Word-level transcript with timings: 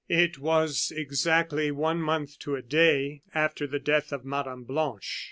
It 0.09 0.39
was 0.39 0.91
exactly 0.95 1.69
one 1.69 2.01
month 2.01 2.39
to 2.39 2.55
a 2.55 2.63
day 2.63 3.21
after 3.35 3.67
the 3.67 3.77
death 3.77 4.11
of 4.11 4.25
Mme. 4.25 4.63
Blanche. 4.63 5.19